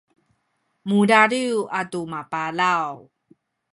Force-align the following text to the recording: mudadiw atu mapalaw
mudadiw 0.87 1.57
atu 1.79 1.99
mapalaw 2.11 2.95